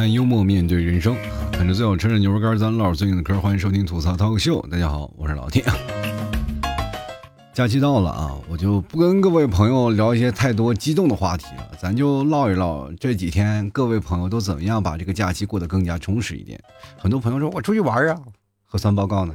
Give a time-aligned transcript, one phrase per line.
[0.00, 1.14] 谈幽默，面对人生，
[1.52, 3.38] 啃着最好吃的牛肉干，咱唠最近的嗑。
[3.38, 5.62] 欢迎收听吐槽涛秀，大家好，我是老铁。
[7.52, 16.58] 假期到了啊，我就不跟各位朋友聊一些太多激动的话题了，咱就唠一唠这几天各位朋友都怎么样把这个假期过得更加充实一点。
[16.96, 18.18] 很多朋友说我出去玩啊，
[18.64, 19.34] 核酸报告呢？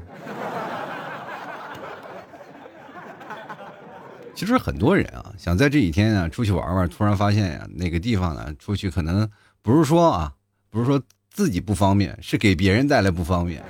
[4.34, 9.30] 其实很多人啊，想在这几天啊出去玩玩，突然发现呀，那个地方呢出去可能
[9.62, 10.34] 不是说啊。
[10.76, 13.64] 不是说自己不方便，是给别人带来不方便。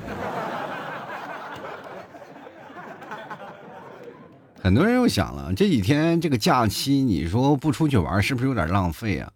[4.60, 9.32] 很多人又想了，这几天这个假期，你说不出去玩，是不是有点浪费啊？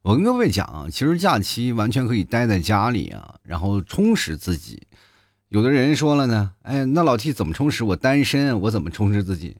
[0.00, 4.86] 我跟各位讲啊，其实假期完全可以待在家里啊，然后充实自己。
[5.50, 7.84] 有的人说了呢，哎，那老 T 怎么充实？
[7.84, 9.58] 我单身，我怎么充实自己？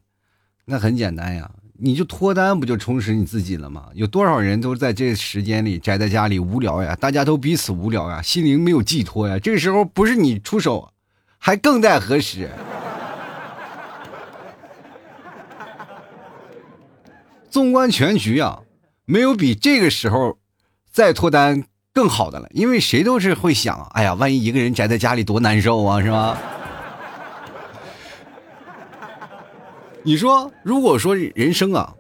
[0.65, 1.51] 那很简单呀。
[1.79, 3.87] 你就脱单不就充实你自己了吗？
[3.95, 6.95] 有多少人都在这时间里宅在家里无聊呀？
[6.97, 9.39] 大家都彼此无聊呀，心灵没有寄托呀。
[9.39, 10.93] 这个时候不是你出手，
[11.39, 12.51] 还更待何时？
[17.51, 18.61] 纵观全局啊，
[19.05, 20.39] 没有比这个时候
[20.91, 22.49] 再脱单更好的了。
[22.53, 26.39] 因为谁都是会想，哎呀，万一一个人宅在家里多难受啊，是吧？
[30.05, 31.95] 你说，如果说人生啊，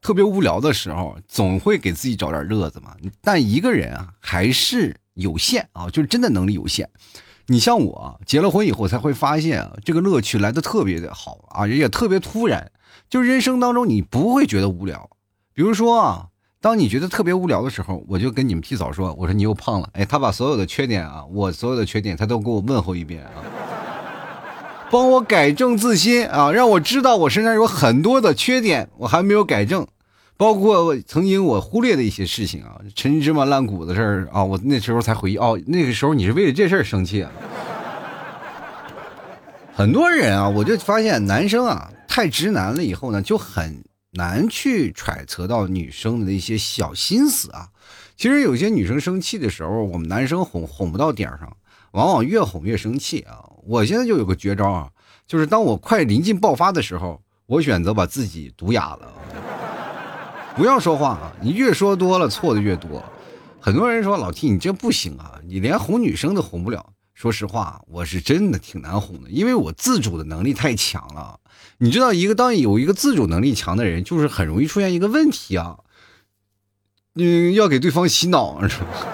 [0.00, 2.96] 特别无聊的时候，总会给自己找点乐子嘛。
[3.20, 6.88] 但一个人啊，还是有限啊，就是真的能力有限。
[7.48, 12.72] 你像我结了婚以后，才会发现啊，这个乐趣来的特别的好啊，也特别突然。
[13.10, 15.10] 就人生当中，你不会觉得无聊。
[15.52, 19.90] 比如说啊，当你觉得特别无聊的时候，我就跟你们替嫂说，我说你又胖了。
[19.92, 23.30] 哎，他把所有的缺点啊，我所有的缺点，他都给我问候一遍啊。
[24.92, 29.86] 帮我改正自新啊，让我知道我身上有很多的缺点，我还没有改正，
[30.36, 37.32] 包括曾经我忽略的一些事情啊，陈芝麻烂谷子事儿啊，我那时候才回忆哦，那个时候你是为了这事儿生气啊。
[39.74, 47.68] 很多人啊，我就发现男生啊太直男了，以后呢就很难去揣测到女生的一些小心思啊。
[48.18, 51.56] 其实有些女生生气的时候，我们男生哄哄不到点儿上。
[51.92, 53.51] 往往越哄越生气啊！
[53.64, 54.90] 我现在就有个绝招啊，
[55.26, 59.12] 就是当我快临近爆发的时候，我选择把自己毒哑了，
[60.56, 61.32] 不要说话啊！
[61.40, 63.02] 你越说多了，错的越多。
[63.60, 66.84] 很多人说老 T 你这不行啊，你连哄女生都哄不了。
[67.14, 71.38] 说实话，我是真的挺难哄的，因为我自主的能力太强了。
[71.78, 75.78] 你知道，一个当有一个自主能力强的人，就是很容易出现一个问题啊，
[77.14, 79.06] 嗯，要给对方洗脑是不是？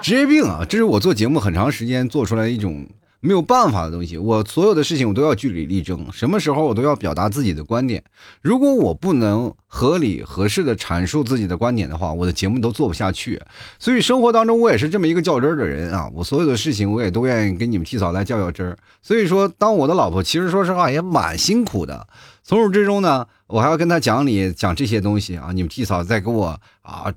[0.02, 2.86] 职业病啊，这是我做节目很长时间做出来一种
[3.20, 4.16] 没有办法的东西。
[4.16, 8.02] 我所有的事情我都要据理力争，什么时候我都要表达自己的观点。
[8.40, 13.40] 如果我不能合理合适的阐述自己的观点的话，我的节目都做不下去。
[13.78, 18.78] 所以生活当中我也是这么一个较真儿的人啊，我所有的事情我也都愿意跟你们替嫂来较较真儿。
[19.02, 22.06] 所以说，当我的老婆其实说实话也蛮辛苦的，
[22.42, 25.50] 从始至终呢，我还要跟她讲理讲这些东西啊。
[25.52, 27.12] 你们替嫂再给我啊。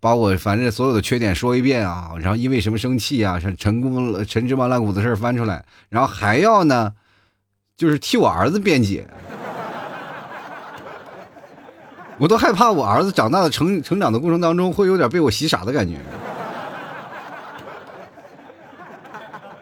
[0.00, 6.92] 把我反正所有的缺点说一遍啊，然后因为什么生气啊，陈陈功陈芝麻烂谷子事翻出来，然后还要呢，
[7.76, 9.06] 就是替我儿子辩解，
[12.16, 15.96] 我都害怕我儿子长大的成成长的过程当中会有点被我洗傻的感觉。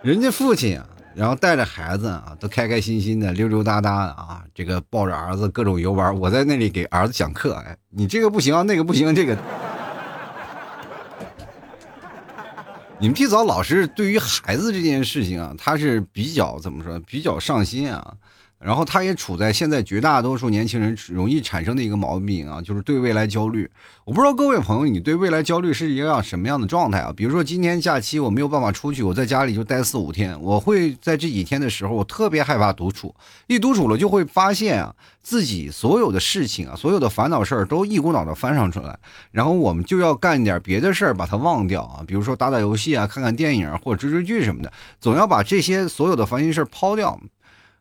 [0.03, 0.79] 人家父亲，
[1.15, 9.37] 然后带着孩子啊，都开开心心的溜溜达达的啊，这个抱着儿子各种游玩，我在那里给儿子讲课，哎，你这个不行啊，那个不行，这个。
[12.99, 18.17] 你们提早老师对于孩子这件事情啊，他是比较怎么说，比较上心啊。
[18.59, 23.71] 然后他也处在现在绝大多数年轻人容易产生的一个毛病啊，就是对未来焦虑。
[24.05, 27.13] 我不知道各位朋友，你对未来焦虑是一个什么样的状态啊？
[27.15, 33.15] 比如说今天假期我没有办法出去，我在家里就待四五天，我会在这几天的时候，我特别害怕独处。
[33.47, 38.99] 一独处了，就会发现啊，自己所有的事情啊，所有的烦恼事儿都一股脑的翻上出来，
[39.33, 47.21] 然后我们就要干点别的事儿把它忘掉啊，比如说打打游戏啊，看看电影或者追追剧什么的，总要把这些所有的烦心事儿抛掉。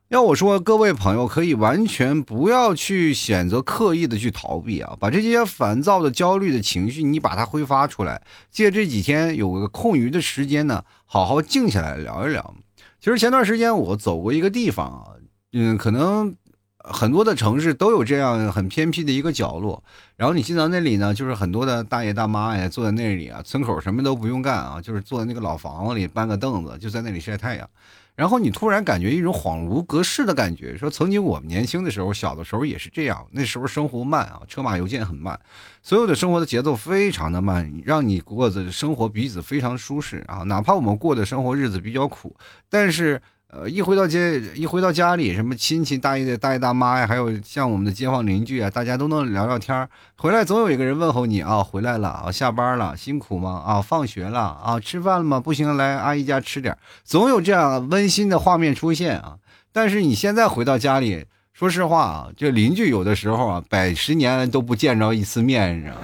[0.10, 8.22] 要我说，各位朋友可以完全不要去选择刻意的去逃避啊，把这些烦躁的、焦虑的情绪，你把它挥发出来，
[8.52, 12.54] 借这几天有个空余的时间呢，好好静下来聊一聊。
[13.00, 15.18] 其实前段时间我走过一个地方啊，
[15.54, 16.36] 嗯，可能
[16.78, 19.84] 很多的城市都有这样很偏僻的一个角落，
[20.18, 27.68] 然后你进到那里呢，就是很多的大爷大妈呀，坐在那里啊，村口什么都不用干啊，就是坐在那个老房子里搬个凳子，就在那里晒太阳。
[28.16, 35.40] 然后你突然感觉一种恍如隔世的感觉，说曾经我们年轻的时候，小的时候也是这样，那时候生活慢啊，车马邮件很慢，
[35.82, 42.36] 所有的生活的节奏非常的慢，让你过的生活彼此非常舒适啊，哪怕我们过的生活日子比较苦，
[42.70, 43.22] 但是。
[43.58, 44.20] 呃，一回到家，
[44.54, 49.88] 一回到家里，什么亲戚大爷的、大爷大妈呀，还有像我们的街坊邻居啊，大家都能聊聊天
[50.18, 53.64] 回来总有一个人问候你啊，回来了啊，下班了，辛苦吗？
[53.66, 55.40] 啊，放学了啊，吃饭了吗？
[55.40, 59.38] 不行，来阿姨家吃点总有这样温馨的画面出现啊。
[59.72, 66.02] 但是你现在回到家里，说实话啊，这邻居有的时候啊，百十年都不见着一次面，你知道吗？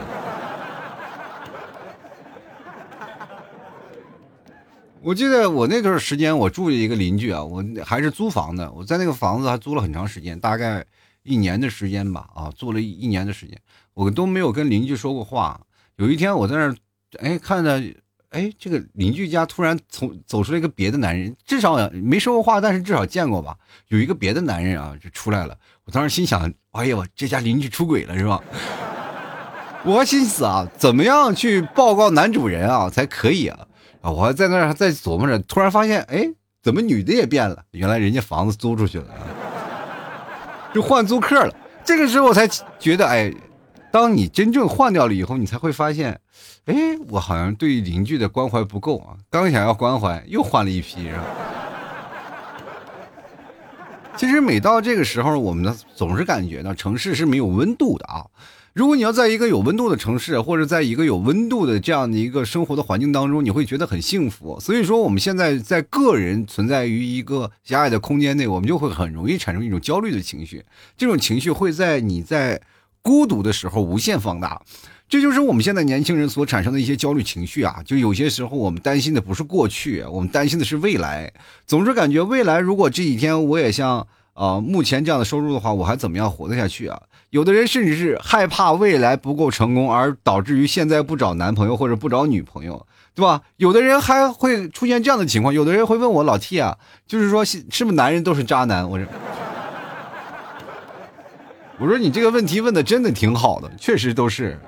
[5.03, 8.71] 我记得我那段时间，我住一个邻居啊，我还是租房的。
[8.71, 10.85] 我在那个房子还租了很长时间，大概
[11.23, 13.59] 一年的时间吧，啊，租了一年的时间，
[13.95, 15.59] 我都没有跟邻居说过话。
[15.95, 16.75] 有一天我在那儿，
[17.17, 17.81] 哎，看着，
[18.29, 23.57] 哎，这个邻居家突然从走出来一个别的男人，至少没说过话，但是至少见过吧。
[23.87, 25.57] 有一个别的男人啊，就出来了。
[25.85, 28.39] 我当时心想，哎呀，这家邻居出轨了是吧？
[29.83, 33.67] 我心思啊，怎么样去报告男主人啊才可以啊？
[34.01, 34.09] 啊！
[34.09, 36.27] 我还在那儿在琢磨着，突然发现，哎，
[36.61, 37.63] 怎么女的也变了？
[37.71, 39.05] 原来人家房子租出去了，
[40.73, 41.55] 就换租客了。
[41.83, 42.47] 这个时候我才
[42.79, 43.33] 觉得，哎，
[43.91, 46.19] 当你真正换掉了以后，你才会发现，
[46.65, 46.75] 哎，
[47.09, 49.13] 我好像对邻居的关怀不够啊！
[49.29, 51.23] 刚想要关怀，又换了一批，是吧？
[54.17, 58.25] 其实每到这个时候，我们呢总是感觉呢，城市是没有温度的啊。
[58.73, 64.57] 如果你要在一个有温度的城市，或者在一个有温度的这样的一个生活的环境当中，你会觉得很幸福。
[64.61, 70.63] 所以说，我们现在在个人存在于一个狭隘的空间内，我们就会很容易产生一种焦虑的情绪。
[70.95, 72.61] 这种情绪会在你在
[73.01, 74.61] 孤独的时候无限放大。
[75.09, 77.83] 这就是我们现在年轻人所产生的一些焦虑情绪啊！
[77.85, 81.33] 就有些时候我们担心的不是过去，我们担心的是未来。
[81.67, 86.97] 总是感觉未来如果这几天我也像啊目前这样的收入的话，我还怎么样活得下去啊？
[87.31, 92.85] 有的人甚至是害怕未来不够成功，而导致于现在不找男朋友或者不找女朋友，
[93.15, 93.41] 对吧？
[93.55, 98.89] 有的人还会出现这样的情况，有的人会问我老 T 啊，就是说是不是男人都是渣男？
[98.89, 99.07] 我说，
[101.79, 104.59] 我说你这个问题问的真的挺好的，确实都是，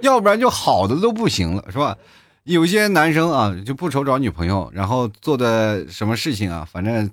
[0.00, 1.96] 要不然就好的都不行了，是吧？
[2.42, 7.08] 有些男生啊就不愁找女朋友，然后做的什么事情啊，反正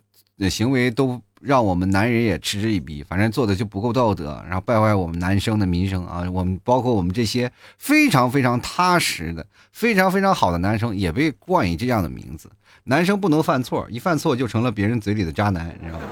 [0.49, 1.21] 行为都。
[1.41, 6.23] 让我们男人也嗤之以鼻，反正做的就不够道德，然后败坏我们男生的名声啊！
[6.31, 12.49] 我们包括我们这些非常非常踏实的、非常非常好的男生，也被冠以这样的名字。
[12.85, 16.05] 男生不能犯错，一犯错就成了别人嘴里的渣男，你知道吗？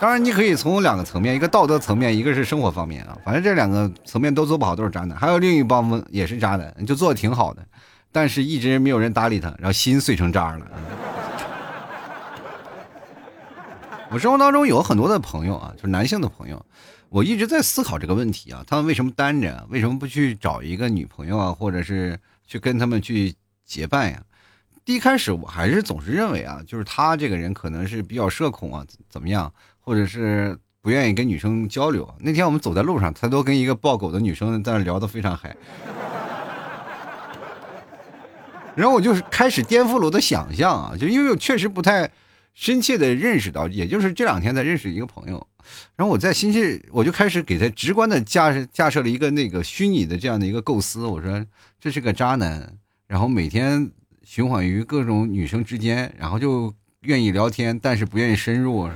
[0.00, 3.16] 当然，你可以从两个层面，一个道德层面，一个是生活方面啊。
[3.24, 5.16] 反正这两个层面都做不好，都是渣男。
[5.16, 7.64] 还有另一帮也是渣男，就做的挺好的，
[8.10, 10.66] 但是一直没有人搭理他，然后心碎成渣了。
[14.12, 16.62] 我生活当中有很多的朋友啊，就是男性的朋友，
[17.08, 19.66] 我一直在思考这个问题啊，他们为什么单着？
[19.70, 24.22] 为什么不去找一个女朋友啊，或者是去跟他们去结伴呀？
[24.84, 29.50] 第一开始我还是总是认为啊，就是他这个人可能是比较社恐啊，怎么样，
[29.80, 32.06] 或者是不愿意跟女生交流。
[32.20, 35.56] 那天我们走在路上，他都跟一个抱狗的女生在那聊得非常嗨，
[38.74, 42.10] 然后我就开始颠覆了我的想象啊，就因为我确实不太。
[42.54, 45.46] 深切的认识到，也就是这两天才认识一个朋友，
[45.96, 51.06] 然后我在心切，我就开始给他直观的架设架设了一个那个虚拟的这样的一个构思。
[51.06, 51.44] 我说
[51.80, 53.90] 这是个渣男，然后每天
[54.22, 58.86] 循环于各种女生之间，然后就愿意聊天，但是不愿意深入。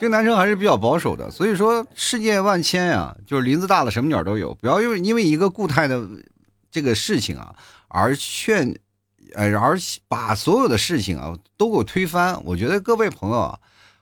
[0.00, 6.08] 这个男生还是比较保守的，所以说世界万千呀，就是林子大了什么鸟都有，不要因为因为一个固态的
[6.70, 7.54] 这个事情啊
[7.88, 8.74] 而劝。
[9.34, 12.42] 呃，而把所有的事情啊都给我推翻。
[12.44, 13.58] 我觉得各位朋友啊，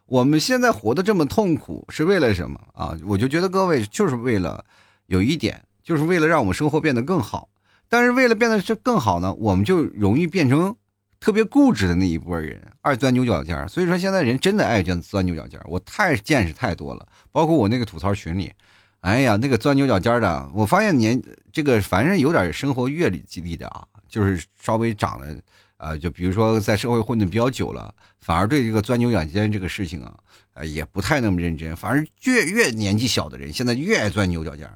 [0.06, 2.96] 我们现在活得这么痛苦是为了什么啊？
[3.06, 4.64] 我就觉得各位就是为了
[5.06, 7.48] 有一点，就是为了让我们生活变得更好。
[7.88, 10.76] 但是为了变得这更好呢，我们就容易变成
[11.20, 13.66] 特别固执的那一波人，爱钻牛角尖儿。
[13.66, 15.66] 所以说现在人真的爱钻钻牛角尖儿。
[15.68, 18.52] 我太见识太多了，包括我那个吐槽群里，
[19.00, 23.86] 哎呀，那个钻牛角尖儿的，我发现年这个凡是有点生活阅历经历的啊。
[24.08, 25.40] 就是稍微长得，
[25.76, 30.14] 呃，就比如说在社会混的比较久了，反而对这个钻牛角尖这个事情啊，
[30.54, 31.76] 呃，也不太那么认真。
[31.76, 34.68] 反而越越年纪小的人，现在越爱钻牛角尖。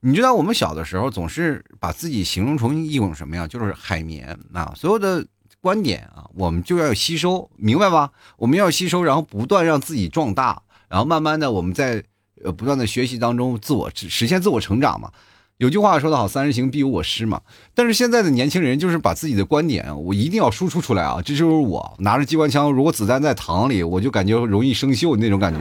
[0.00, 3.46] 你知道我们小的时候总是把自己形容成一种什么呀？
[3.46, 5.26] 就是海绵啊，所有的
[5.60, 8.10] 观点啊，我们就要吸收，明白吧？
[8.38, 12.02] 我们要吸收，然后不断让自己壮大，然后慢慢的我们在
[12.42, 15.12] 呃不断的学习当中自我实现自我成长嘛。
[15.60, 17.38] 有句话说得好，“三人行必有我师”嘛。
[17.74, 21.20] 但是现在的年轻人就是把自己的观点，我一定要输出出来啊！
[21.22, 25.60] 这就是我拿着机关枪，如果子弹在膛里，我就感觉容易生锈那种感觉。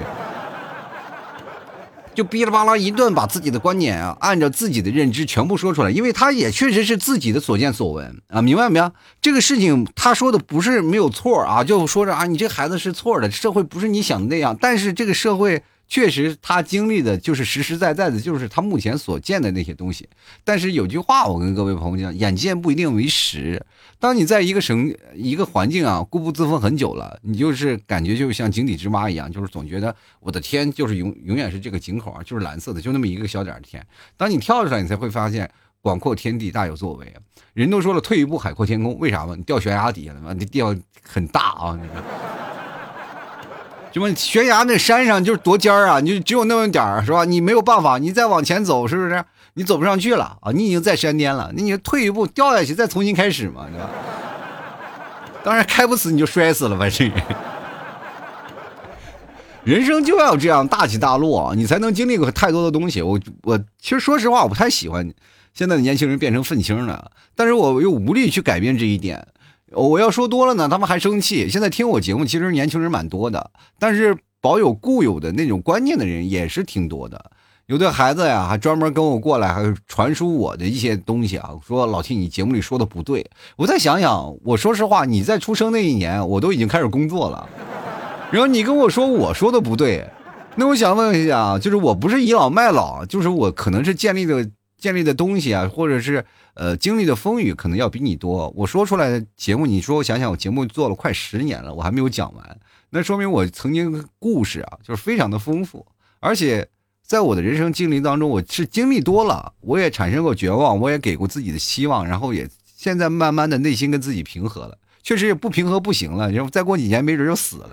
[2.15, 8.89] 就哔哩吧啦一顿把自己的观点啊，按照自己的认知全部说出来，因为他也确实是自己的所见所闻啊，明白没有？
[9.22, 15.62] 这个事情他说的不是没有错啊，就说着啊，你这孩子是错的，社会不是你想的那样，但是这个社会。
[15.89, 20.08] 确实，他经历的就是实实在在的，就是他目前所见的那些东西。
[20.43, 23.65] 但是有句话，我跟各位朋友讲，眼见不一定为实。
[23.98, 33.84] 当你在一个省、一个环境啊，固步自封很久了，你就是感觉就像井底之蛙一样，就是总觉得我的天就是永永远是这个井口啊，就是蓝色的，就那么一个小点的天。
[34.15, 35.50] 当你跳出来，你才会发现
[35.81, 37.12] 广阔天地大有作为。
[37.53, 39.34] 人都说了，退一步海阔天空，为啥吗？
[39.36, 40.36] 你掉悬崖底下了？
[40.36, 41.79] 你掉很大啊，
[44.00, 47.25] 什么悬崖那山上就是多尖儿啊，你就只有那么点儿是吧？
[47.25, 49.22] 你没有办法，你再往前走是不是？
[49.56, 50.53] 你走不上去了啊！
[50.53, 53.89] 你已经在山巅了，那你退一步掉下去再重新开始嘛，对吧？
[55.44, 57.12] 当然开不死你就摔死了吧，这
[59.65, 63.01] 人生就要这样大起大落，你才能经历过太多的东西。
[63.01, 65.12] 我我其实说实话，我不太喜欢
[65.53, 69.27] 现在的年轻人变成愤青了，但是我又无力去改变这一点。
[69.74, 71.48] 我要说多了呢，他们还生气。
[71.48, 77.32] 现在听我节目，其实年轻人蛮多的，但是保有固有的那种观念的人也是挺多的。
[77.68, 83.24] 有的孩子呀，还专门跟我过来，还传输我的一些东西啊，说老听你节目里说的不对。
[83.58, 87.48] 我再想想，我说实话，你在出生那一年，我都已经开始工作了，
[88.32, 90.10] 然后你跟我说我说的不对，
[90.56, 94.50] 那我想问一下，就是我不是倚老卖老，就是我可能是建立的。
[94.80, 96.24] 建立的东西啊，或者是
[96.60, 98.54] 呃经历的风雨，可能要比你多。
[98.54, 105.88] 我说出来的节目，你说我想想，我节目做了快十年了，我还没有讲完，那说明我曾经故事啊，就是非常的丰富。
[106.20, 106.68] 而且
[107.01, 114.78] 在我的人生经历当中，我是经历多了，我也产生过绝望，我也给过自己的希望，然后也现在慢慢的内心跟自己平和了。
[115.01, 117.70] 确实也不平和不行了，然后再过几年没准就死了。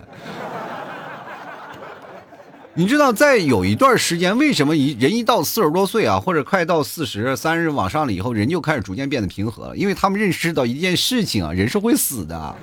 [2.78, 9.76] 你知道，在有一段时间，为什么一人一到四十多岁啊，或者快到四十三十往上了以后，人就开始逐渐变得平和了？
[9.76, 12.54] 因为他们认识到一件事情啊，人是会死的。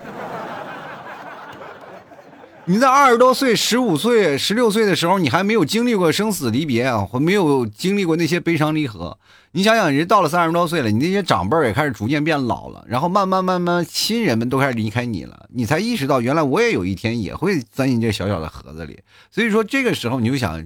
[2.66, 9.20] 你在二十多岁、十五岁、十六岁的时候，你还没有经历过生死离别啊，或没有经历过那些悲伤离合。
[9.52, 18.98] 你想想，人到了三十多岁了，你那些长辈也开始逐渐变老了，然后慢慢慢慢，亲人们都开始离开你了，你才意识到，原来我也有一天也会钻进这小小的盒子里。
[19.30, 20.66] 所以说，这个时候你就想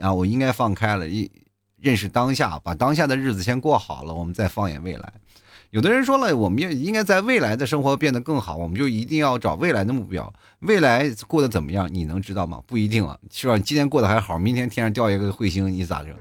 [0.00, 1.30] 啊，我应该放开了，一
[1.80, 5.14] 认识当下，把当下的日子先过好了，我们再放眼未来。
[5.70, 10.32] 有的人说了，我们要应该在未来的生活变得更好，我们就一定要找未来的目标。
[10.60, 12.62] 未来过得怎么样，你能知道吗？
[12.66, 13.58] 不一定啊，是吧？
[13.58, 16.14] 今天过得还好，明天天上掉一个彗星，你咋整？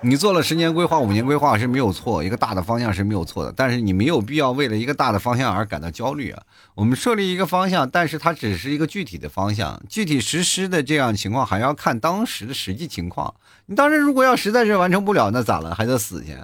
[0.00, 6.40] 你做了十年规划、五年规划是没有错，一个大的方向是没有错的，但是你没有必要为了一个大的方向而感到焦虑啊。
[6.76, 13.34] 我们设立一个方向，但是它只是一个具体的方向，具体实施的这样情况还要看当时的实际情况。
[13.66, 15.74] 你当时如果要实在是完成不了，那咋了？
[15.74, 16.36] 还得死去，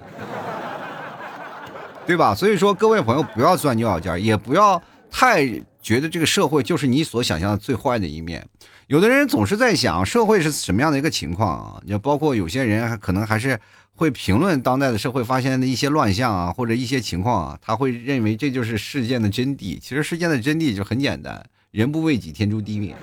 [2.04, 2.34] 对吧？
[2.34, 4.82] 所以说，各位朋友不要钻牛角尖，也不要
[5.12, 5.46] 太
[5.80, 8.44] 觉得这个社会就是你所想象的最坏的一面。
[8.86, 11.82] 有的人总是在想社会是什么样的一个情况啊？
[11.88, 13.58] 就包括有些人还可能还是
[13.94, 19.80] 会评论当代的社会发现的一些乱象啊，或者一些情况啊，他会认为这就是事件的真谛。
[19.80, 22.94] 其实事件的真谛就很简单：人不为己，天诛地灭。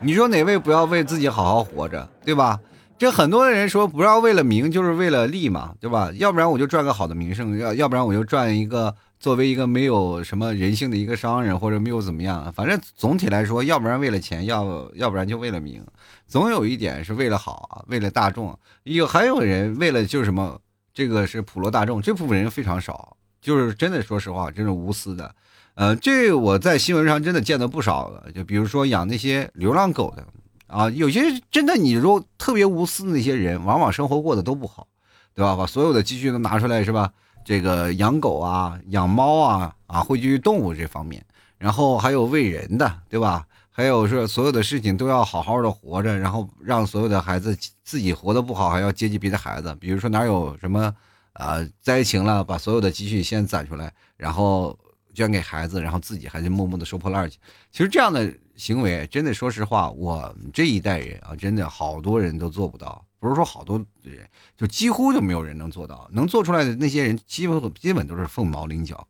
[0.00, 2.60] 你说哪位不要为自己好好活着，对吧？
[2.96, 6.12] 这很多人说不要为了名，就是为了利嘛，对吧？
[6.14, 8.94] 要不然我就赚个好的名声，要要不然我就赚一个。
[9.20, 15.84] 作为一个没有什么人性的一个商人，或者没有怎么样，反正总体来说，要不然为了钱，要要不然就为了名，
[16.26, 18.58] 总有一点是为了好，为了大众。
[18.84, 20.58] 有还有人为了就是什么，
[20.94, 25.34] 这个是普罗大众，这部分人非常少，就是真的说实话，真是无私的。
[25.74, 30.26] 呃，这我在新闻上真的见得不少了，就比如说养那些流浪狗的
[30.66, 34.88] 啊，有些真的你说特别无私的那些人，往往生活过得都不好，
[35.34, 35.54] 对吧？
[35.56, 37.12] 把所有的积蓄都拿出来是吧？
[37.44, 41.24] 这个养狗啊，养猫啊，啊，汇聚于动物这方面，
[41.58, 43.46] 然后还有喂人的，对吧？
[43.72, 49.74] 还有是所有的事情都要好好的活着，然后让所有的孩子自己活得不好，还要接济别的孩子。
[49.80, 50.94] 比如说哪有什么
[51.34, 54.76] 呃灾情了，把所有的积蓄先攒出来，然后
[55.20, 57.38] 捐给孩子，然后自己还是默默的收破烂去。
[57.70, 63.04] 其实这样的行为，真的说实话，我们这一代人啊，真的好多人都做不到。
[63.18, 69.06] 不是说好多人，就几乎就没有人能做到，能做出来的那些人，基本基本都是凤毛麟角。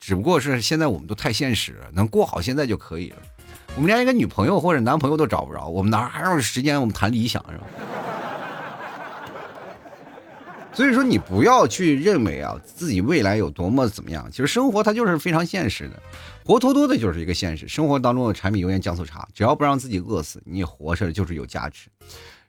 [0.00, 3.18] 只不过是现在我们都太现实，能过好现在就可以了。
[3.76, 7.64] 我们连一个女朋友或者男朋友都找不着，我们哪还有时间我们谈理想是吧？
[10.74, 14.28] 所以说，你不要去认为啊自己未来有多么怎么样。
[14.30, 16.02] 其实生活它就是非常现实的，
[16.44, 17.68] 活脱脱的就是一个现实。
[17.68, 21.88] 生活当中的柴米油盐酱醋茶，只要不让自己饿死，你活着就是有价值。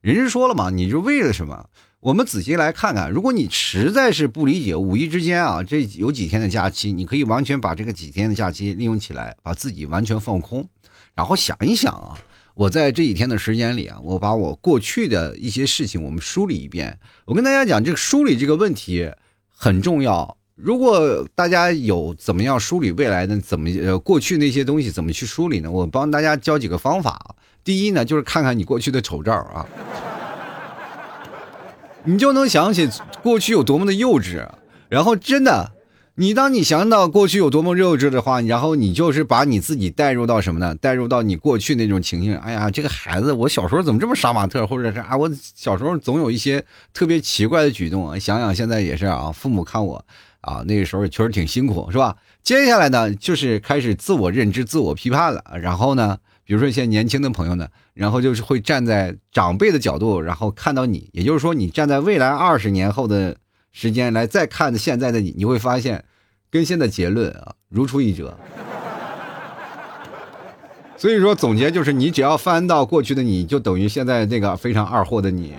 [0.01, 1.69] 人家说了嘛，你就为了什么？
[1.99, 10.67] 我们仔细来看看，如果你实在是不理解五一之间啊，这有几天的假期，你可以完全把这个几天的假期利用起来，把自己完全放空，
[11.13, 12.17] 然后想一想啊。
[12.55, 16.97] 我在这几天的时间里啊，我把我过去的一些事情我们梳理一遍。
[17.25, 19.11] 我跟大家讲，这个梳理这个问题
[19.49, 20.37] 很重要。
[20.55, 25.69] 如果大家有怎么样梳理未来的，怎么呃过去那些东西怎么去梳理呢？
[25.69, 27.35] 我帮大家教几个方法。
[27.61, 29.67] 第一呢，就是看看你过去的丑照啊，
[32.05, 32.89] 你就能想起
[33.21, 34.47] 过去有多么的幼稚。
[34.87, 35.74] 然后真的。
[36.17, 40.73] 你当你想到过去有多么幼稚的话，然后你就是把你自己带入到什么呢？
[40.73, 42.37] 带入到你过去那种情形。
[42.37, 48.17] 哎呀，这个孩子，我小时候怎么这么杀马特，或者是啊，我小时候总有一些特别奇怪的举动啊。
[48.17, 50.05] 想想现在也是啊，父母看我
[50.39, 52.15] 啊，那个时候确实挺辛苦，是吧？
[52.41, 55.43] 接下来呢，就是开始自我认知、自我批判了。
[55.61, 63.35] 然后呢，比如说一些年轻的朋友呢，然后就是会站在长辈的角度，然后看到你，也就是说，你站在未来二十年后的。
[63.77, 66.05] 时间来再看现在的你，你会发现，
[66.49, 68.33] 跟现在结论啊如出一辙。
[70.95, 75.55] 所以说总结就是，你只要翻到过去的你，就等于现在这个非常二货的你。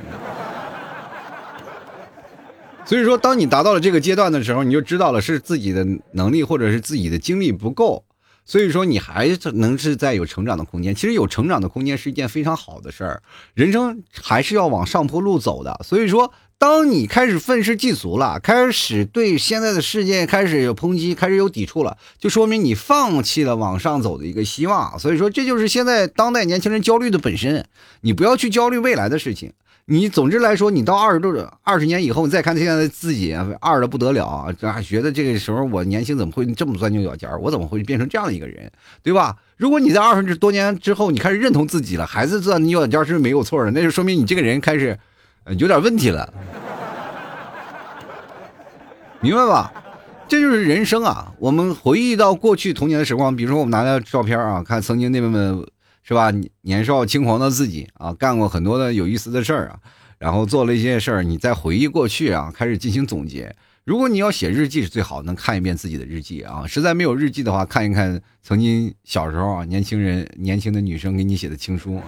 [2.87, 8.03] 所以说，当你达到了这个阶段的时候，你就知道了是自己的能力或者是自己的精力不够。
[8.47, 10.95] 所以说，你还能是在有成长的空间。
[10.95, 13.23] 其实有成长的空间是一件非常好的事儿。
[13.53, 15.79] 人生还是要往上坡路走的。
[15.85, 16.33] 所以说。
[16.59, 24.99] 当你开始愤世嫉俗了，开始对现在的世界开始有抨击，开始有抵触了，就说明你放弃了往上走的一个希望。
[24.99, 27.63] 所以说，这就是现在当代年轻人焦虑的本身。
[28.01, 29.53] 你不要去焦虑未来的事情。
[29.85, 31.31] 你总之来说，你到二十多、
[31.63, 34.83] 二十年以后，你再看现在的自己，二的不得了啊！
[34.83, 39.37] 觉得这个时候我年轻怎么会这么钻牛角尖我怎么会变成这样的一个人，对吧？
[39.59, 44.99] 如果你在二十多年之后，你开始认同自己了，孩子钻牛角尖是没有错的，那就说明你这个人开始。
[45.59, 46.33] 有点问题了，
[49.21, 49.73] 明白吧？
[50.29, 51.33] 这就是人生啊！
[51.39, 55.65] 我们回忆到过去童年的时光，比如说我们拿来照片啊，看曾经那么
[56.03, 56.33] 是吧？
[56.63, 59.79] 年少轻狂的自己啊，干过很多的有意思的事儿啊，
[60.19, 63.55] 然后做了一些事儿，你再回忆过去啊，开始进行总结。
[63.85, 66.65] 如果你要写日记是最好，能看一遍自己的日记啊。
[66.67, 72.03] 实在没有日记的话，看一看曾经小时候啊，年轻人、年轻的女生给你写的情书啊。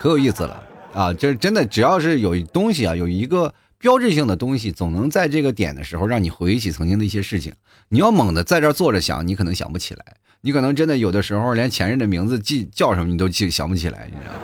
[0.00, 0.62] 可有意思了
[0.94, 1.12] 啊！
[1.12, 7.52] 这真的，只要是有东西啊，有一个标志性的东西，总能在这个点的时候让你回忆起曾经的一些事情。
[7.88, 10.04] 你要猛的在这坐着想，你可能想不起来。
[10.40, 14.40] 你可能真的有的时候连前任的名字记叫什么你都记想不起来，你知道吗？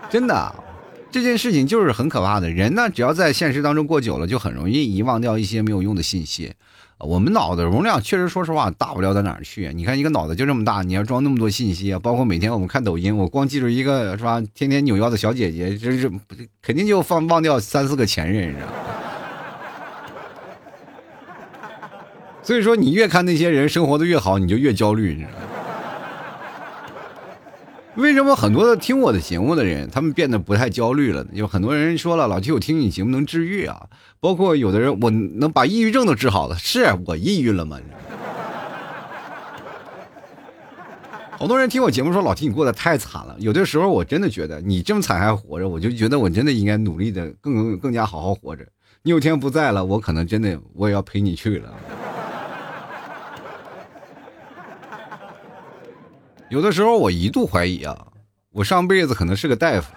[0.10, 0.54] 真的，
[1.10, 2.50] 这件事情就是很可怕的。
[2.50, 6.52] 人呢，只要在现实当中过久了，就很容易遗忘掉一些没有用的信息。
[6.98, 9.70] 我们脑子容量确实，说实话，大不了到哪儿去。
[9.74, 14.42] 你看，一个脑子就这么大，你要装那么多信息啊，包括每天我们看抖音，我光记住一个是吧？
[14.54, 16.10] 天天扭腰的小姐姐，这是
[16.62, 18.68] 肯定就放忘掉三四个前任，知道
[22.42, 25.36] 所以说，你越看那些人生活的越好，你就越焦虑，你知道吗？
[27.96, 31.26] 为什么很多的听我的节目的人，他们变得不太焦虑了？
[31.32, 33.86] 有很多人说了，老提我听你节目能治愈啊，
[34.20, 37.78] 包括有的人，我能把抑郁症都治好了，是我抑郁了吗？
[41.38, 43.34] 好多人听我节目说，老提你过得太惨了。
[43.38, 48.66] 有的时候我真的觉得你这么惨还活着，我就觉得我真的应该努力的更更加好好活着。
[49.02, 51.72] 你有天不在了，我可能真的我也要陪你去了。
[56.48, 58.06] 有的时候我一度怀疑啊，
[58.52, 59.92] 我上辈子可能是个大夫。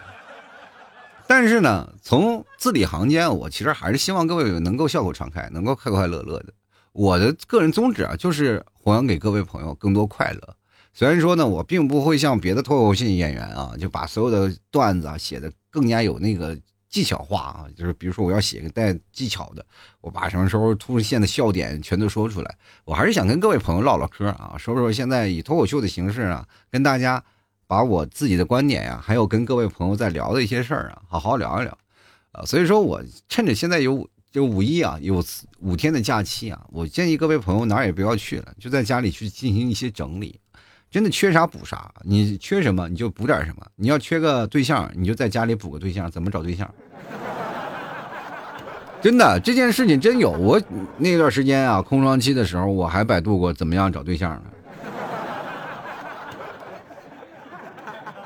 [1.28, 6.54] 但是呢，从字里行间，我其实还是希望各位能够笑口常开，能够快快乐乐的。
[6.92, 10.56] 我的个人宗旨啊，就是弘扬给各位朋友更多快乐。
[10.92, 16.58] 虽然说呢，我并不会像别的脱口秀演员啊，就把所有的段子啊写的更加有那个。
[16.90, 19.64] 技巧化啊，就是比如说我要写个带技巧的，
[20.02, 22.58] 我把什么时候突出现的笑点全都说出来。
[22.84, 27.24] 我还是想跟各位朋友唠唠嗑啊，说说现在以脱口秀的形式啊，跟大家
[27.68, 31.78] 把我自己的观点呀，还有跟各位朋友在聊的一些事儿啊，好好聊一聊
[32.32, 32.44] 啊。
[32.44, 35.24] 所以说我趁着现在有就五一啊，有
[35.60, 40.40] 五天的假期啊，我建议各位朋友哪儿也不要去了，就在家里去进行一些整理。
[40.92, 43.64] 真的缺啥补啥，你缺什么你就补点什么。
[43.76, 46.10] 你要缺个对象，你就在家里补个对象。
[46.10, 46.68] 怎么找对象？
[49.00, 50.32] 真的这件事情真有。
[50.32, 50.60] 我
[50.98, 54.42] 那段时间啊，空窗期的时候，我还百度过怎么样找对象呢。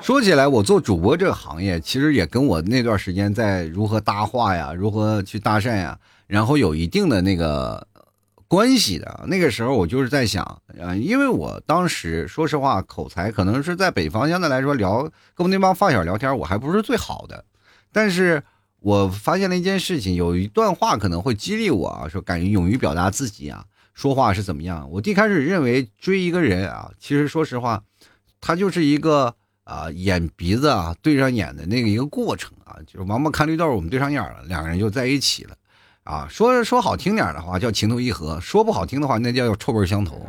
[0.00, 7.86] 说起来，我做主播这个行业，其实也跟我那段时间在如何搭话呀，如何去搭讪呀，然后有一定的那个
[8.48, 9.24] 关系的。
[9.26, 10.42] 那个时候我就是在想，
[10.80, 15.02] 啊，因为我当时说实话，口才可能是在北方相对来说聊
[15.34, 17.44] 跟我那帮发小聊天，我还不是最好的。
[17.92, 18.42] 但是
[18.80, 24.90] 我发现了一件事情，有一段话可能会激励我啊，说敢于勇于表达自己啊，说话是怎么样？
[24.90, 27.82] 我一开始认为追一个人啊，其实说实话，
[28.40, 29.34] 他就是一个。
[29.64, 35.56] 啊，眼鼻子啊对上眼的那个一个过程啊，就是王八看绿豆，我们对上眼了，两个人就在一起了，
[36.04, 40.20] 啊，说说好听点的话叫情投意合，说不好听的话那叫臭味相投。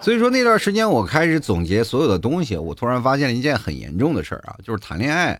[0.00, 5.38] 所以说那段时间我开始总结所有的东西，我突然发现了一件很严重的事儿啊，就是谈恋爱，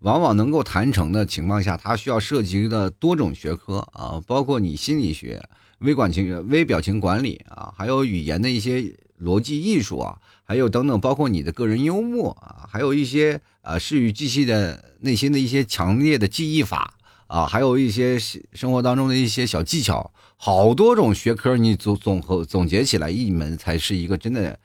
[0.00, 5.40] 往往能够谈成的情况下，它需要涉及的多种学科啊，包括你心理学、
[5.78, 8.92] 微管情、微表情管理啊，还有语言的一些。
[9.18, 16.94] 逻辑艺术啊，还有等等，包括你的个人幽默啊，还有一些啊，事与记忆的内心的一些强烈的记忆法
[17.26, 18.16] 啊，还有一些
[18.52, 24.56] 生活当中的一些小技巧，好多种学科，你总总和总结起来一门，才是一个真的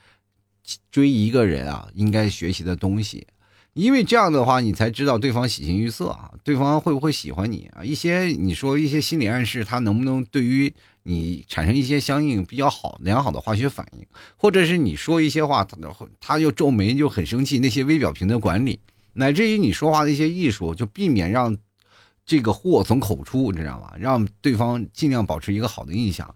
[0.91, 3.25] 追一个人啊应该学习的东西。
[3.73, 7.83] 因为这样的话，你才知道对方喜形于色啊，对方会不会喜欢你啊？
[7.83, 10.71] 一些你说一些心理暗示，他能不能对于？
[11.03, 14.05] 你产生一些相应比较好良好的化学反应，
[14.37, 15.75] 或者是你说一些话，他
[16.19, 17.57] 他就皱眉就很生气。
[17.57, 18.79] 那些微表情的管理，
[19.13, 21.57] 乃至于你说话的一些艺术，就避免让
[22.25, 23.91] 这个祸从口出，你知道吗？
[23.97, 26.33] 让对方尽量保持一个好的印象。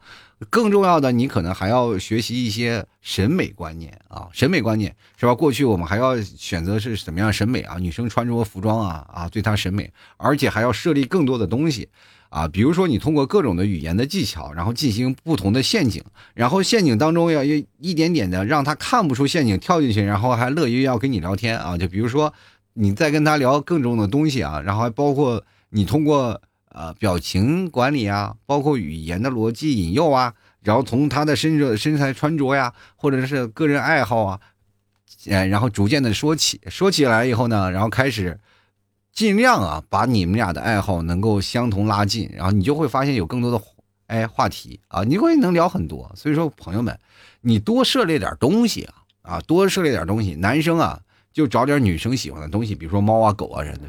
[0.50, 5.34] 更重要的，你可能还要学习一些审美观念啊，审美观念是吧？
[5.34, 7.78] 过去我们还要选择是怎么样审美啊？
[7.80, 11.88] 女生穿着服装啊啊，对她审美，而且还要设立更多的东西。
[12.30, 21.78] 啊，比如说你通过各种的语言的技巧，然后进行不同的陷阱，然后陷阱当中要一点点的让他看不出陷阱跳进去，然后还乐于要跟你聊天啊。
[21.78, 22.34] 就比如说
[22.76, 34.40] 你再跟他聊更重的东西啊，然后还包括你通过呃表情管理啊，包括语言的逻辑引诱啊，然后从他的身着身材穿着呀，或者是个人爱好啊，
[35.26, 38.40] 然后逐渐的说起，说起来以后呢，然后开始。
[39.16, 43.58] 尽量啊，把你们俩的爱好能够相同拉近，然后你就会发现有更多的
[44.08, 46.12] 哎话题啊，你会能聊很多。
[46.18, 47.00] 所以说，朋友们，
[47.40, 50.36] 你多涉猎点东西啊啊，多涉猎点东西。
[50.36, 51.00] 男生啊，
[51.36, 53.84] 就找点女生喜欢的东西，比如说猫啊狗啊什么的，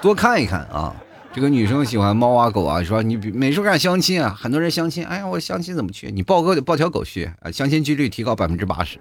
[0.00, 0.96] 多看一看啊。
[1.34, 6.10] 这个女生喜欢猫啊狗啊，说你美术干相亲啊，很多人相亲，哎呀，我相亲怎么去？
[6.10, 8.98] 你抱个抱条狗去啊，相亲几率提高百分之八十。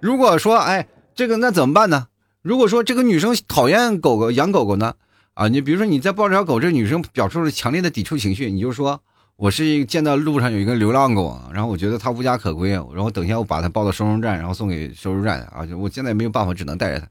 [0.00, 2.06] 如果说，哎，这个那怎么办呢？
[2.40, 4.94] 如果说这个女生讨厌狗狗养狗狗呢？
[5.34, 9.02] 啊，你比如说你在抱这条狗，这女生表出了强烈的抵触情绪，你就说，
[9.36, 17.06] 我是一见到路上有一个流浪狗，然后我觉得它无家可归，然后等一下我把它抱到收容站，然后送给收容站啊，我现在没有办法，只能带着它。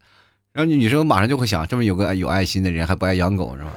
[0.51, 3.69] 然后女生马上就会想，这么有个有爱心的人还不爱养狗是吧？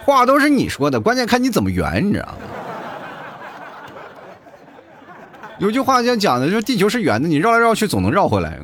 [0.06, 2.34] 话都是你说的，关键看你怎么圆，你知道吗？
[5.58, 8.58] 有句话讲讲的，就是地球是圆的，你绕来绕去总能绕回来。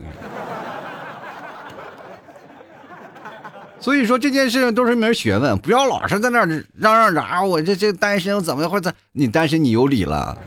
[3.82, 10.38] 所以说这件事情都是一门学问，不要老是在那儿嚷嚷着啊，我这这单身怎么或者你单身你有理了，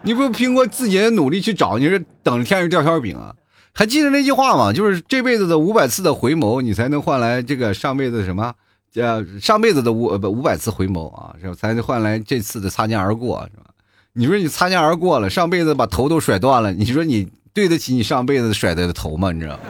[0.00, 3.34] 你不凭过自己的努力去找，你是等着天上掉馅饼啊？
[3.74, 4.72] 还记得那句话吗？
[4.72, 8.54] 就是这辈子的五百次的回眸，你才能换来这个上辈子什么？
[8.94, 11.54] 呃，上辈子的五不五百次回眸啊，是吧？
[11.54, 13.64] 才换来这次的擦肩而过，是吧？
[14.14, 19.32] 你说你擦肩而过了，上辈子把头都甩断了，你说你对得起你上辈子甩的头吗？
[19.32, 19.60] 你知道吗？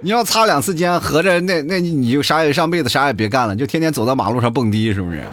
[0.00, 5.24] 你要擦两次肩，合着那那你就啥也上辈子啥也别干了，就天天走到马路上蹦迪，是不是？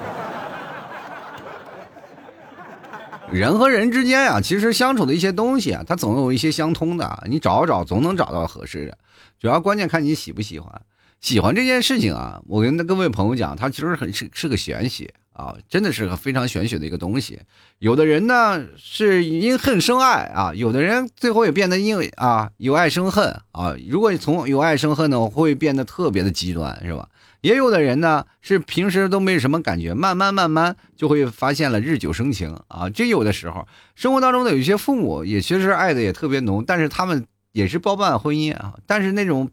[3.32, 8.98] 人和人之间啊，其实相处的一些东西啊，它总有一些相通的，你找找总能找到合适的。
[9.40, 10.82] 主要关键看你喜不喜欢，
[11.20, 17.40] 喜欢这件事情啊，我跟各位朋友讲，它其实很是是个玄学啊，真的是个非常玄学的一个东西。
[17.80, 23.76] 有的人呢是因恨生爱啊，有的人最后也变得因为啊由爱生恨啊。
[23.90, 27.10] 如果你从由爱生恨呢，会变得特别的极端，是吧？
[27.42, 32.90] 也有的人呢是平时都没什么感觉，慢慢慢慢就会发现了日久生情啊。
[32.90, 37.26] 这有的时候生活当中的有一些父母也确实爱的也特别浓，但是他们。
[37.54, 39.48] 也是包办婚姻啊，但是那种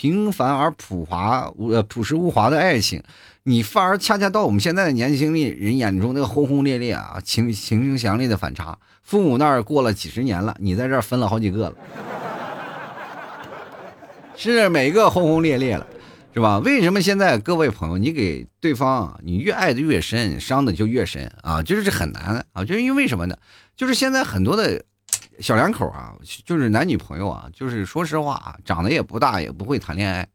[0.00, 3.02] 平凡而朴华呃朴实无华的爱情，
[3.42, 8.78] 你反而恰恰到我们现在的年轻人眼中那个轰轰烈烈啊，情情情强烈的反差。
[9.02, 11.74] 父母那儿过了几十年了，你在这分了好几个了，
[14.34, 15.86] 是每个轰轰烈烈了，
[16.32, 16.58] 是吧？
[16.60, 21.62] 为什么现在各位朋友，你给对方你越爱的越深，伤的就越深啊？
[21.62, 23.36] 就是这很难啊，就是因为什么呢？
[23.76, 24.82] 就是现在很多的
[25.40, 30.26] 小两口啊，就是男女朋友啊，就是说实话，长得也不大，也不会谈恋爱。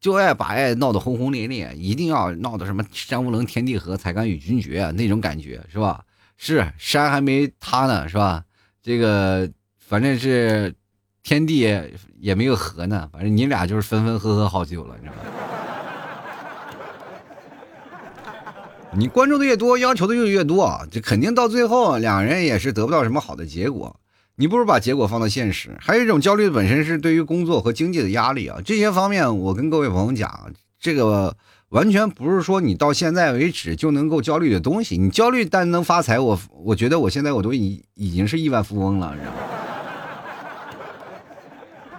[0.00, 6.02] 就爱把爱闹得轰轰烈烈，一定要闹得什么山无棱天地合，才敢与君绝那种感觉是吧？
[6.36, 8.42] 是山还没塌呢是吧？
[8.82, 10.74] 这个反正是
[11.22, 11.58] 天地
[12.18, 15.20] 也没有合呢，反正你俩就是分分合合好久了，你知道吗？
[18.96, 23.94] 你关注的越多，要求的就越多，这肯定到最后两人也是得不到什么好的结果。
[24.40, 30.50] 你不如把结果放到现实，还有一种焦虑本身是对于工作和经济的压力啊，这些方面我跟各位朋友讲，
[30.80, 31.36] 这个
[31.68, 34.96] 完全不是说你到现在为止就能够焦虑的东西。
[34.96, 39.38] 你焦虑但能发财，我我觉得我现在我都已已经是亿万富翁了，你知道吗？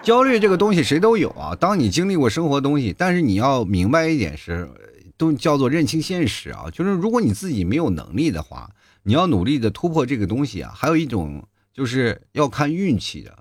[0.01, 4.67] 焦虑这个东西谁都有啊，当你经历过生活东西，但是你要明白一点是，
[5.15, 8.71] 都叫做认清现实啊，就是如果你自己没有能力的话，
[9.03, 11.43] 你要努力的突破这个东西啊，还有一种。
[11.73, 13.37] 就是要看运气的。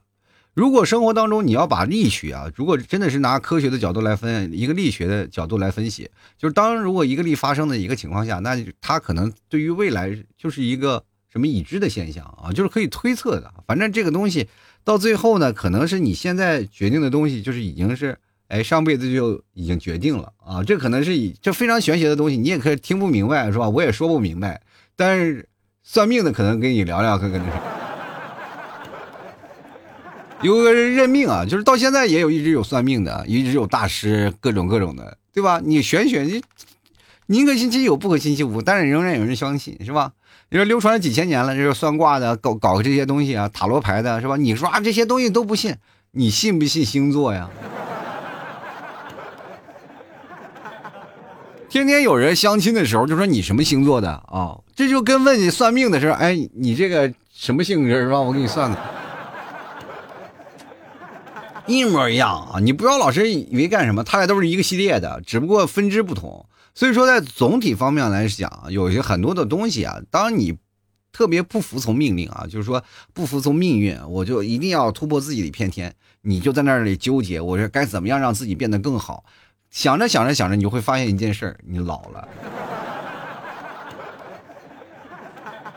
[0.53, 13.51] 如果生活当中你要把力学啊，如果真的是拿科学的角度来分，一个力学的角度来分析，就是当如果一个力发生的一个情况下，那它可能对于未来就是一个什么已知的现象啊，就是可以推测的。
[13.67, 14.49] 反正这个东西
[14.83, 20.65] 到最后呢，可能是你现在决定的东西，就是已经是哎上辈子就已经决定了啊。
[20.65, 23.69] 这可能是以这非常玄学的东西，你也可以听不明白是吧？
[23.69, 24.61] 我也说不明白，
[24.97, 25.49] 但是
[25.85, 27.53] 算命的可能跟你聊聊，可可能是。
[30.43, 35.61] 有个人认命啊，就是到现在也有一直有算命的，一直有大师，各种各种的，对吧？
[35.63, 36.43] 你玄学，你
[37.27, 40.13] 宁可信其有，不可信其无，但是仍然有人相信，是吧？
[40.49, 44.37] 你说流传了几千年了，这个算卦的，搞搞这些东西啊，塔罗牌的，是吧？
[44.37, 45.77] 你说啊，这些东西都不信，
[46.13, 47.51] 你信不信星座呀？
[51.69, 54.59] 天天有人相亲的时候就说你什么星座的啊？
[54.75, 58.19] 这就跟问你算命的时候，哎，你这个什么性格是吧？
[58.21, 59.00] 我给你算算。
[61.71, 62.59] 一模一样啊！
[62.59, 66.45] 你不要老是以为干什么，他俩都是一个系列的，只不过分支不同。
[66.75, 70.57] 所以说，在总体方面来讲，有些很多的东西啊，当你
[71.13, 79.25] 特别不服从命令啊，就是说不服从命运，我就一定要突破自己的一片天，你就在那里纠结，我说该怎么样让自己变得更好？
[79.71, 82.29] 想着想着想着，你就会发现一件事儿，你老了。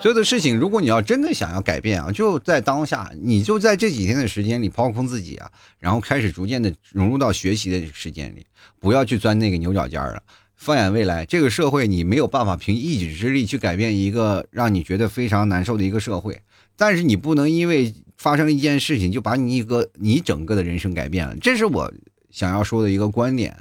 [0.03, 8.45] 所有的事情，如果你要真的想要改变啊，就在当下，你就在这几天的时间里抛空自己啊，然后开始逐渐的融入到学习的时间里，
[8.81, 10.21] 不要去钻那个牛角尖了。
[10.57, 16.41] 放眼未来，这个社会你没有办法凭一己之力去改变一个让你觉得非常难受的一个社会，
[16.75, 21.33] 但是你不能因为发生一件事情就把你一个你整个的人生改变了。
[21.37, 21.89] 这是我
[22.29, 23.55] 想要说的一个观点。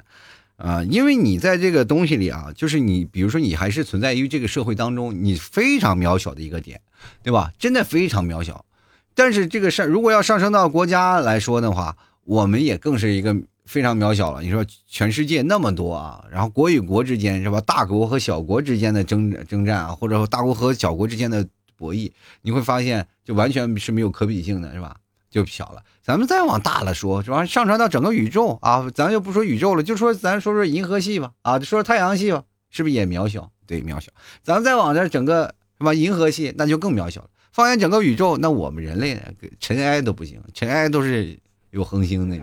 [0.62, 6.80] 啊，因为你在这个东西里啊，就是你，比如说你还是存在于这个社会当中，你非常渺小的一个点，
[7.20, 7.52] 对吧？
[7.58, 8.64] 真的非常渺小。
[9.12, 14.40] 但是这个事如果要上升到国家来说的话，我们也更是一个非常渺小了。
[14.40, 17.60] 你说全世界那么多啊，然后国与国之间是吧？
[17.62, 21.44] 大国和小国之间的争征战啊，或者说大国和小国之间的
[21.76, 24.96] 博弈，你会发现就完全是没有可比性的，是吧？
[25.32, 25.82] 就小了。
[26.02, 27.44] 咱们再往大了说，是吧？
[27.44, 33.50] 上传到整个宇宙啊，咱就不说宇宙了，就说咱说说银河系吧，啊，说说太阳系吧，是不是也渺小？
[33.66, 34.12] 对，渺小。
[34.42, 35.94] 咱们再往这整个什么？
[35.94, 37.28] 银河系那就更渺小了。
[37.52, 39.20] 放眼整个宇宙，那我们人类
[39.58, 41.38] 尘埃都不行，尘埃都是
[41.70, 42.36] 有恒星的。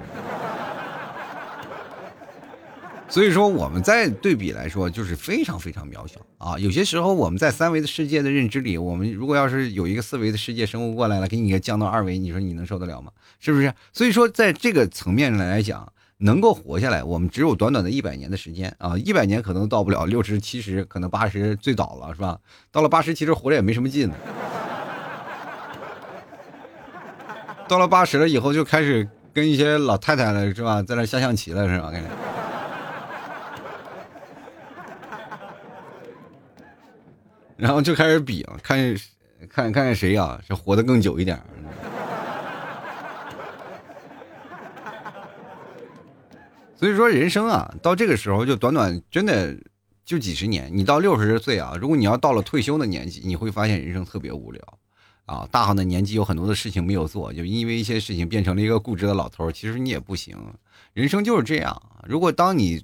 [3.10, 6.60] 所以说，我们在对比来说，就是非常非常渺小啊。
[6.60, 13.12] 有些时候，我们在三维的世界的认知里，我们如果要是有一个四维的世界生物过来了，给你降到二维，你说你能受得了吗？
[13.39, 13.74] 是不是？
[13.91, 22.38] 所以说，在这个层面上来讲，能够活下来，我们只有短短的一百年的时间啊，一百年可能到不了六十、七十，可能八十最早了，是吧？
[22.72, 24.15] 到了八十，其实活着也没什么劲了。
[27.67, 30.84] 到了八十了以后，就开始跟一些老太太了，是吧？
[30.84, 31.89] 在那下象棋了，是吧？
[31.89, 32.08] 感觉。
[37.60, 38.95] 然后就开始比啊，看
[39.50, 41.38] 看看看谁啊，是活得更久一点。
[46.78, 49.54] 所以说人生啊，到这个时候就短短真的
[50.06, 50.72] 就几十年。
[50.74, 54.80] 你到六十岁啊，如果你要到了退休的年纪，你会发现人生特别无聊
[55.26, 55.45] 啊。
[55.52, 59.52] 大好的年纪有很多的事情没有做，就因为一些事情变成了一个固执的老头。
[59.52, 60.38] 其实你也不行，
[60.93, 61.82] 人生就是这样。
[62.08, 62.82] 如果当你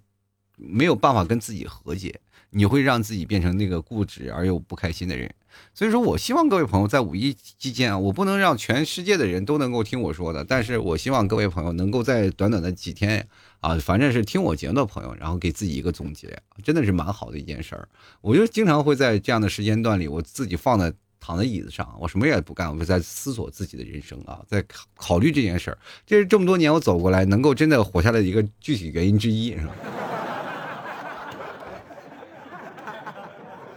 [0.57, 2.19] 没有办法跟自己和解。
[2.49, 5.33] 你会让自己变成那个固执而又不开心的人。
[5.73, 13.25] 所以说我希望各位朋友在五一期间啊，我不能让全世界的人都能够听我说的，但是我希望各位朋友能够在短短的几天
[13.61, 17.87] 啊，反正是听我节目的朋友，然后给自己一个总结，真的是蛮好的一件事儿。
[18.19, 25.77] 我就经常会在这样的时间段里，我自己放在躺在椅子上，我什么也不干，我就在思索自己的人生啊，在考考虑这件事儿。
[26.05, 29.73] 这是这么多年我走过来能够真的活下来的一个具体原因之一，是吧？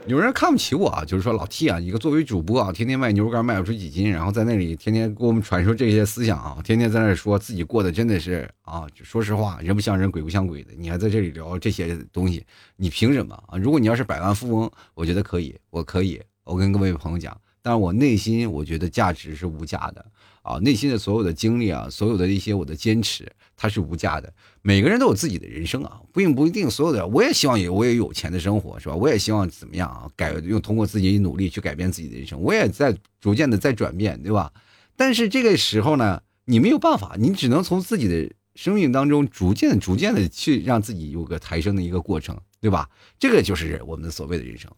[0.08, 12.42] 有人看不起我啊，就是说老 T 啊，一个作为主播啊，天天卖牛肉干卖不出几斤，然后在那里天天给我们传授这些思想啊，天天在那说自己过得真的是啊，说实话，人不像人，鬼不像鬼的，你还在这里聊这些东西，
[12.76, 13.58] 你凭什么啊？
[13.58, 20.02] 如果你要是百万富翁，我觉得可以，我可以，我跟各位朋友讲，但是我内心我觉得价值是无价的
[20.40, 23.30] 啊，内心的所有的经历啊，所有的一些我的坚持。
[23.60, 24.32] 它是无价的，
[24.68, 27.06] 每个人都有自己的人生啊，并不一定所有的。
[27.06, 28.94] 我也希望有我也有钱的生活，是吧？
[28.94, 30.06] 我也希望怎么样啊？
[30.14, 34.52] 改用通过自己努力去改变自己的人生，我也在逐渐的在转变，对吧？
[34.94, 42.86] 但是这个时候呢，你没有办法，你只能从自己的生命当中逐渐、逐渐的去让自己有个抬升的一个过程，对吧？
[43.18, 44.70] 这个就是我们所谓的人生。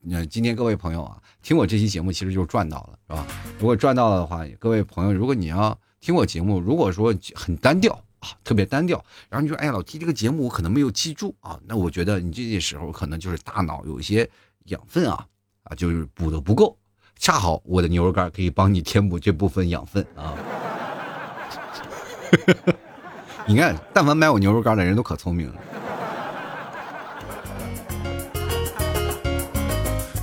[0.00, 3.24] 那今天各位朋友啊，听我这期节目其实就赚到了，是吧？
[3.60, 7.96] 如果赚到了的话，各位朋友，如果你要听我节目，如果说很单调。
[8.20, 14.28] 啊特别单调，然后你说，哎呀，老 T 这个节目我可能没有记住啊，那我觉得你这些时候可能就是大脑有一些
[14.66, 15.26] 养分啊
[15.64, 16.76] 啊，就是补的不够，
[17.18, 20.34] 恰好我的牛肉干可以帮你填补这部分养分啊。
[23.46, 25.54] 你看，但凡买我牛肉干的人都可聪明了。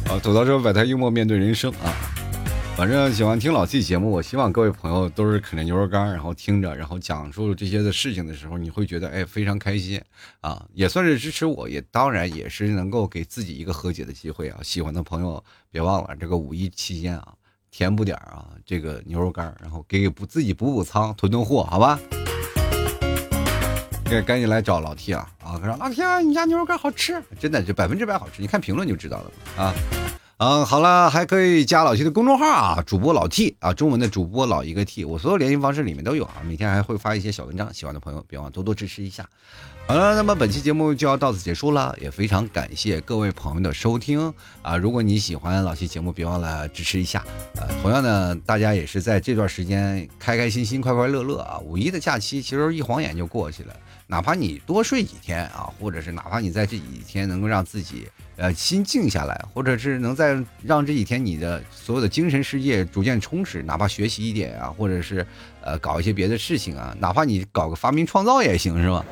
[0.07, 2.12] 好，走到这摆台幽默面对人生啊。
[2.75, 10.01] 反正喜欢听老 T 节目，我希望各位朋友都是啃着牛肉干，然后听着，然后讲述这些的事情的时候，你会觉得哎非常开心
[10.41, 14.59] 啊，也算是支持我，也当然也是能够给自己一个和解的机会啊。
[14.63, 17.33] 喜欢的朋友别忘了这个五一期间啊，
[17.69, 21.99] 填补点啊这个牛肉干，然后给补自己补补仓，囤囤货，好吧？
[24.05, 25.57] 赶赶紧来找老 T 啊啊！
[25.63, 29.31] 说老 T 啊，你家牛肉干好吃，真的就百分之百好吃，你看评论就知道了
[29.63, 29.73] 啊。
[30.45, 39.25] 嗯，好了，还可以加老 T 的公众号啊，主播老 T 啊，中文的主播老一个 T，我所有联系方式里面都有啊，每天还会发一些小文章，喜欢的朋友别忘多多支持一下。
[39.87, 44.75] 好了，那么本期节目就要到此结束了，也非常感谢各位朋友的收听啊！
[44.75, 47.23] 如果你喜欢老 T 节目，别忘了支持一下。
[47.55, 51.57] 呃，同样呢，大家也是在这段时间开开心心、快快乐乐啊！
[51.59, 53.73] 五一的假期其实一晃眼就过去了，
[54.07, 58.09] 哪怕你多睡几天啊，或者是哪怕你在这几天能够让自己。
[58.35, 65.25] 呃，心静下来，或者是能在让这几天你的所有的精神世界逐渐充实，哪怕学习一点啊，或者是
[65.61, 69.05] 呃搞一些别的事情啊，哪怕你搞个发明创造也行，是吧？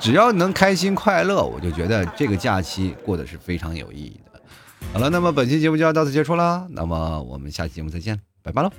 [0.00, 4.40] 只要能开心快乐，我就觉得这个假期过得是非常有意义的。
[4.92, 8.70] 好了，那么本期节目就要到此结束了，那么我们下期节目再见，拜拜喽。